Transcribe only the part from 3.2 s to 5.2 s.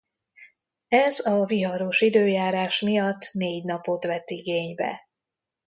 négy napot vett igénybe.